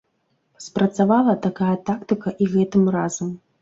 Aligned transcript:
Спрацавала 0.67 1.37
такая 1.45 1.75
тактыка 1.93 2.29
і 2.43 2.53
гэтым 2.59 2.95
разам. 3.01 3.29